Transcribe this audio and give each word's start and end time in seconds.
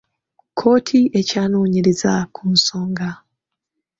Kkooti 0.51 1.01
ekyanoonyereza 1.19 2.13
ku 2.35 2.43
nsonga. 2.53 3.09